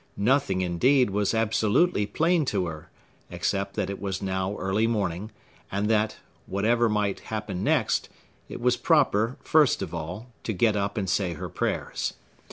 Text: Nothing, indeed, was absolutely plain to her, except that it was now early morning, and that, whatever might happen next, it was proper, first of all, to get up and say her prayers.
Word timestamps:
Nothing, 0.17 0.61
indeed, 0.61 1.11
was 1.11 1.35
absolutely 1.35 2.07
plain 2.07 2.43
to 2.45 2.65
her, 2.65 2.89
except 3.29 3.75
that 3.75 3.87
it 3.87 4.01
was 4.01 4.19
now 4.19 4.57
early 4.57 4.87
morning, 4.87 5.29
and 5.71 5.91
that, 5.91 6.17
whatever 6.47 6.89
might 6.89 7.19
happen 7.19 7.63
next, 7.63 8.09
it 8.49 8.59
was 8.59 8.77
proper, 8.77 9.37
first 9.43 9.83
of 9.83 9.93
all, 9.93 10.31
to 10.41 10.53
get 10.53 10.75
up 10.75 10.97
and 10.97 11.07
say 11.07 11.33
her 11.33 11.49
prayers. 11.49 12.15